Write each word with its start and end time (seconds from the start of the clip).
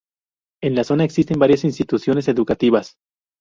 En 0.63 0.73
la 0.73 0.83
zona 0.83 1.03
existen 1.03 1.37
varias 1.37 1.63
instituciones 1.63 2.27
educativas. 2.27 2.95